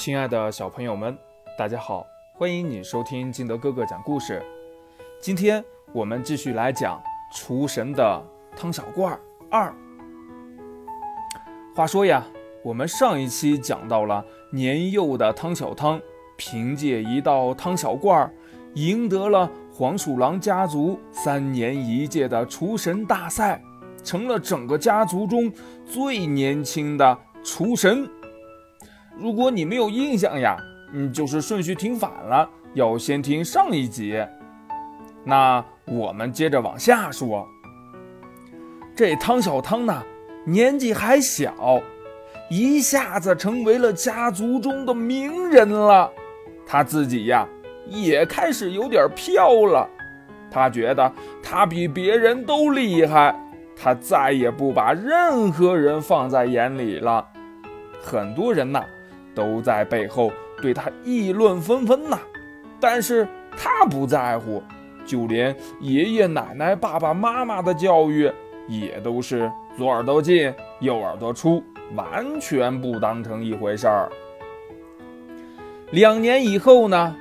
[0.00, 1.14] 亲爱的小朋友们，
[1.58, 4.42] 大家好，欢迎你收听金德哥哥讲故事。
[5.20, 5.62] 今天
[5.92, 6.98] 我们继续来讲
[7.36, 8.24] 《厨神的
[8.56, 9.68] 汤小罐二》。
[11.76, 12.24] 话说呀，
[12.64, 16.00] 我们上一期讲到了年幼的汤小汤，
[16.38, 18.32] 凭借一道汤小罐，
[18.76, 23.62] 赢得了黄鼠狼家族三年一届的厨神大赛，
[24.02, 25.52] 成了整个家族中
[25.84, 28.08] 最年轻的厨神。
[29.16, 30.56] 如果你没有印象呀，
[30.92, 34.24] 你，就是顺序听反了，要先听上一集。
[35.24, 37.46] 那我们接着往下说。
[38.96, 40.02] 这汤小汤呢，
[40.44, 41.80] 年纪还小，
[42.48, 46.10] 一下子成为了家族中的名人了。
[46.66, 47.46] 他自己呀，
[47.86, 49.88] 也开始有点飘了。
[50.50, 53.34] 他觉得他比别人都厉害，
[53.76, 57.26] 他再也不把任何人放在眼里了。
[58.00, 58.82] 很多人呐。
[59.34, 62.18] 都在背后对他议论纷纷呐，
[62.80, 64.62] 但是他不在乎，
[65.04, 68.30] 就连爷爷奶奶、爸爸妈妈的教育
[68.68, 71.62] 也都是左耳朵进右耳朵出，
[71.94, 74.10] 完全不当成一回事儿。
[75.90, 77.16] 两年以后呢，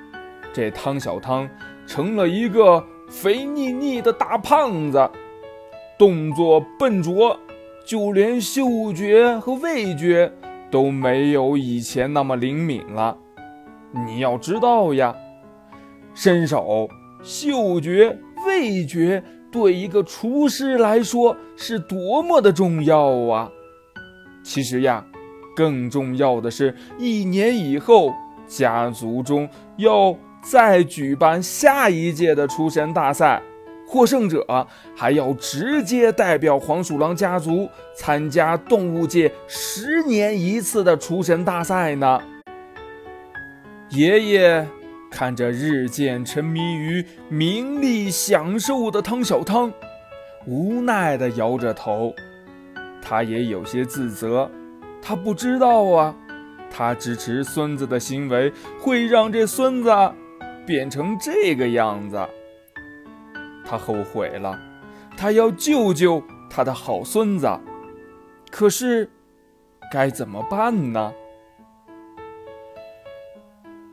[0.54, 1.50] 这汤小汤
[1.88, 5.10] 成了一个肥腻腻的大胖子，
[5.98, 7.40] 动作笨拙，
[7.86, 10.32] 就连嗅觉和味觉。
[10.72, 13.18] 都没有以前那么灵敏了。
[14.06, 15.16] 你要知道呀，
[16.14, 16.88] 身手、
[17.24, 23.50] 嗅觉、味觉对一个厨师来说是多么的重要啊！
[24.44, 25.04] 其实呀，
[25.56, 28.14] 更重要的是一年以后，
[28.48, 33.42] 家族中要再举办下一届的厨神大赛。
[33.90, 34.46] 获胜者
[34.96, 42.22] 还要直接代表黄鼠狼家族参加动物界十年一次的厨神大赛呢。
[43.90, 44.68] 爷爷
[45.10, 49.74] 看着日渐沉迷于名利享受的汤小汤，
[50.46, 52.14] 无奈地摇着头。
[53.02, 54.52] 他也有些自责，
[55.02, 56.16] 他不知道啊，
[56.70, 59.90] 他支持孙子的行为会让这孙子
[60.64, 62.20] 变成这个样子。
[63.70, 64.60] 他后悔了，
[65.16, 67.48] 他要救救他的好孙子，
[68.50, 69.08] 可是
[69.92, 71.14] 该怎么办呢？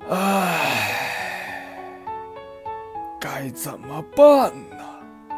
[0.08, 0.94] 唉，
[3.20, 5.36] 该怎么办呢？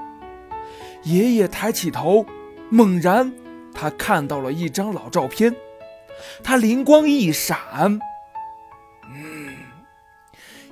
[1.03, 2.25] 爷爷抬起头，
[2.71, 3.33] 猛然
[3.75, 5.57] 他看到了一张老照片，
[6.45, 7.99] 他灵光一闪，
[9.11, 9.57] 嗯，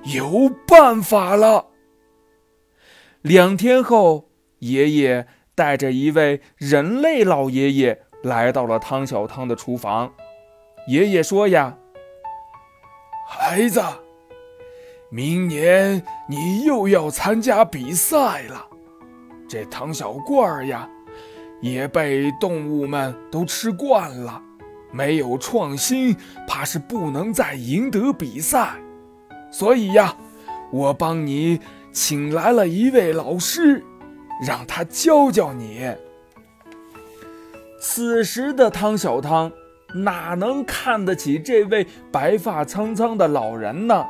[0.03, 1.65] 有办法了。
[3.23, 4.29] 两天后，
[4.59, 10.13] 爷爷带着一位人类老爷爷来到了汤小汤的厨房。
[10.87, 11.77] 爷爷说：“呀，
[13.27, 13.81] 孩子，
[15.09, 18.65] 明年你又要参加比赛了。
[19.49, 20.87] 这汤小罐儿呀，
[21.59, 24.41] 也被动物们都吃惯了，
[24.91, 26.15] 没有创新，
[26.47, 28.75] 怕是不能再赢得比赛。
[29.51, 30.15] 所以呀，
[30.71, 31.59] 我帮你。”
[31.99, 33.83] 请来了一位老师，
[34.45, 35.91] 让他教教你。
[37.79, 39.51] 此时的汤小汤
[39.95, 44.05] 哪能看得起这位白发苍苍的老人呢？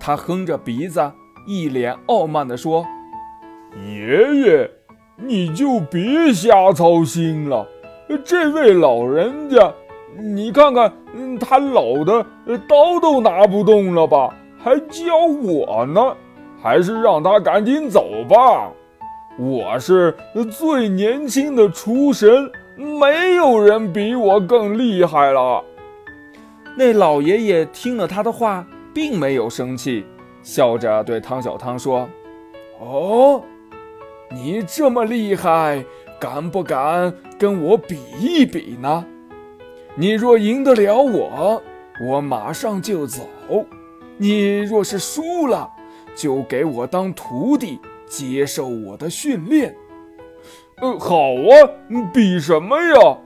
[0.00, 1.12] 他哼着鼻子，
[1.46, 2.84] 一脸傲慢地说
[3.86, 4.68] ：“爷爷，
[5.16, 7.64] 你就别瞎操心了。
[8.24, 9.72] 这位老人家，
[10.18, 10.92] 你看看，
[11.38, 12.26] 他老的
[12.68, 16.16] 刀都拿不动了吧，还教我呢。”
[16.64, 18.72] 还是让他赶紧走吧。
[19.38, 20.16] 我是
[20.50, 25.62] 最年轻的厨神，没有人比我更厉害了。
[26.74, 30.06] 那老爷爷听了他的话，并没有生气，
[30.42, 32.08] 笑着对汤小汤说
[32.80, 33.42] ：“哦，
[34.30, 35.84] 你这么厉害，
[36.18, 39.04] 敢不敢跟我比一比呢？
[39.96, 41.62] 你若赢得了我，
[42.08, 43.20] 我马上就走；
[44.16, 45.68] 你若是输了，”
[46.14, 49.74] 就给我当徒弟，接受我的训练。
[50.76, 51.70] 呃，好啊，
[52.12, 53.18] 比什么呀？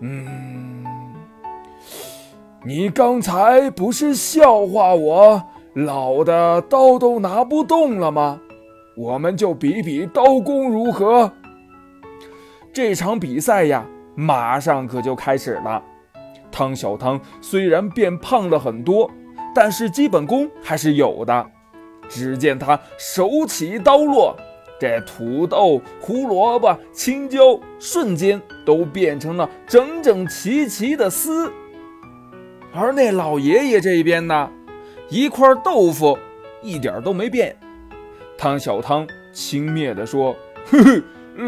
[0.00, 0.84] 嗯，
[2.64, 5.42] 你刚才不是笑话我
[5.74, 8.40] 老的刀都拿不动了吗？
[8.96, 11.30] 我们就比比刀工如何？
[12.72, 13.84] 这场比赛呀，
[14.14, 15.82] 马上可就开始了。
[16.52, 19.10] 汤小汤虽然变胖了很多，
[19.54, 21.50] 但是基本功还是有的。
[22.10, 24.36] 只见他手起刀落，
[24.78, 31.50] 这土豆、胡萝卜、青椒瞬间都变成了整整齐齐的丝。
[32.72, 34.50] 而那老爷爷这边呢，
[35.08, 36.18] 一块豆腐
[36.62, 37.56] 一点都没变。
[38.36, 40.34] 汤小汤轻蔑地说
[40.70, 41.02] ：“呵呵，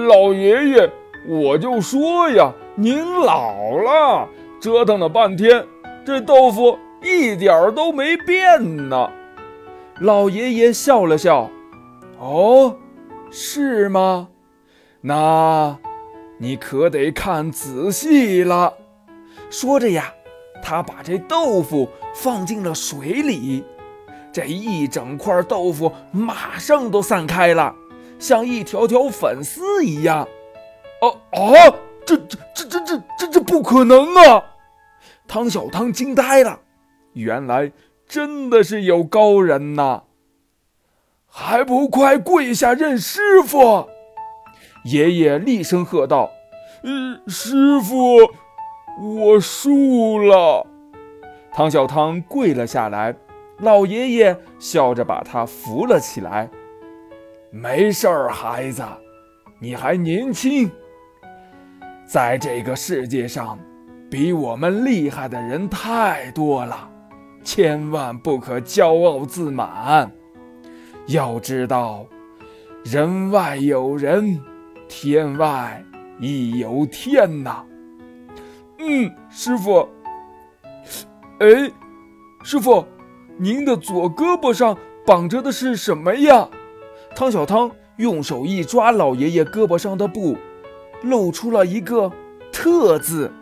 [0.07, 0.91] 老爷爷，
[1.29, 4.29] 我就说呀，您老了，
[4.61, 5.65] 折腾了半天，
[6.05, 9.11] 这豆腐一点都没变呢。”
[10.03, 11.49] 老爷爷笑了笑
[12.19, 12.77] ：“哦，
[13.31, 14.29] 是吗？
[15.01, 15.79] 那
[16.39, 18.75] 你可得看仔细了。”
[19.49, 20.13] 说着呀。
[20.65, 23.65] 他把这豆腐放进了水里，
[24.33, 27.75] 这一整块豆腐马上都散开了，
[28.21, 30.29] 像一条条粉丝一样。
[31.01, 34.45] 哦哦，这这这这这这这不可能啊！
[35.27, 36.61] 汤小汤惊呆了，
[37.15, 37.73] 原来
[38.13, 40.03] 真的是有高人呐！
[41.27, 43.89] 还不快跪下认师傅！
[44.85, 46.31] 爷爷厉声喝道
[46.85, 47.97] ：“嗯，师傅。”
[49.01, 50.67] 我输了，
[51.51, 53.17] 汤小汤跪了下来。
[53.61, 56.51] 老爷爷笑着把他扶了起来。
[57.51, 58.85] 没事儿，孩子，
[59.59, 60.71] 你还年轻。
[62.05, 63.59] 在这个世界上，
[64.11, 66.91] 比我们厉害的人太多了，
[67.43, 70.11] 千万不可骄傲自满。
[71.07, 72.07] 要知道，
[72.85, 74.41] 人外有人，
[74.89, 75.85] 天外
[76.21, 77.65] 亦有天呐。
[78.79, 79.89] 嗯，师傅。
[81.41, 81.71] 哎，
[82.45, 82.85] 师傅，
[83.37, 86.49] 您的左胳膊上绑着的是什么呀？
[87.15, 90.37] 汤小汤用手一抓老爷爷胳膊上的布，
[91.03, 92.11] 露出了一个
[92.53, 93.33] “特”字。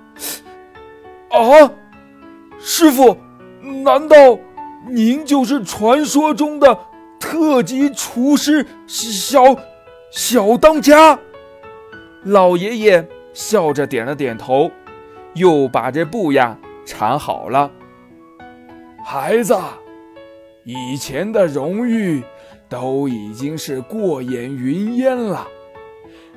[1.28, 1.70] 啊，
[2.58, 3.16] 师傅，
[3.84, 4.38] 难道
[4.88, 6.78] 您就是传说中的
[7.18, 9.56] 特级厨师小
[10.10, 11.18] 小当家？
[12.24, 14.70] 老爷爷笑着点了点头。
[15.34, 17.70] 又把这布呀缠好了。
[19.04, 19.56] 孩子，
[20.64, 22.24] 以前的荣誉
[22.68, 25.46] 都已经是过眼云烟了，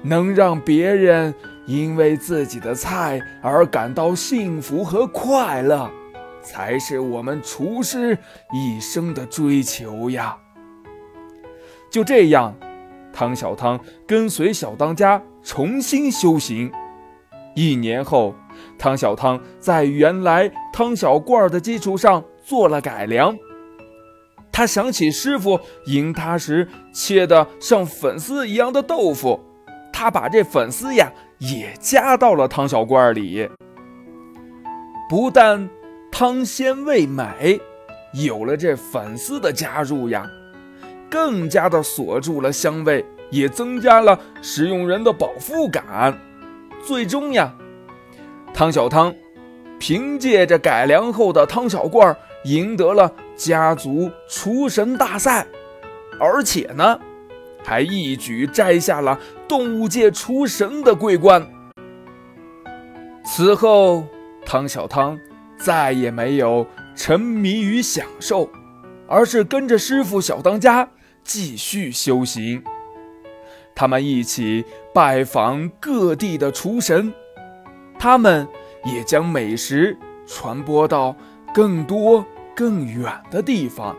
[0.03, 1.33] 能让别人
[1.65, 5.89] 因为自己的菜而感到幸福和快乐，
[6.43, 8.17] 才是我们厨师
[8.53, 10.37] 一生的追求呀。
[11.89, 12.55] 就这样，
[13.11, 16.71] 汤小汤跟随小当家重新修行。
[17.55, 18.35] 一年后。
[18.77, 23.35] 汤小汤在原来汤小罐的基础上做了改良。
[24.51, 29.39] 他想起师傅迎他时切的像粉丝一样的豆腐，
[29.91, 33.49] 他把这粉丝呀也加到了汤小罐里。
[35.09, 35.67] 不但
[36.15, 37.59] 汤鲜味美，
[38.13, 40.29] 有了这粉丝的加入呀，
[41.09, 46.15] 更加的锁住了香味，也增加了食用人的饱腹感。
[46.85, 47.51] 最终呀。
[48.53, 49.11] 汤小汤
[49.79, 55.47] 凭借着改良后的汤小罐赢得了家族厨神大赛，
[56.19, 56.99] 而且呢，
[57.63, 61.43] 还一举摘下了动物界厨神的桂冠。
[63.25, 64.05] 此后，
[64.45, 65.17] 汤小汤
[65.57, 66.65] 再也没有
[66.95, 68.49] 沉迷于享受，
[69.07, 70.89] 而是跟着师傅小当家
[71.23, 72.63] 继续修行。
[73.75, 74.63] 他们一起
[74.93, 77.13] 拜访各地的厨神。
[77.97, 78.45] 他们
[78.83, 79.97] 也将美食
[80.27, 81.15] 传播到
[81.53, 83.95] 更多更远的地方。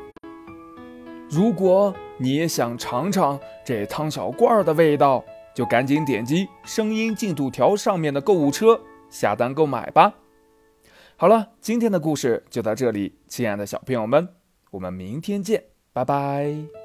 [1.30, 10.12] 如果你也想尝尝这汤小罐的味道，就赶紧点击声音进度条上面的购物车下单购买吧。
[11.16, 14.28] 好了，今天的故事就到这里，亲爱的小朋友们，
[14.70, 16.83] 我们明天见，拜拜。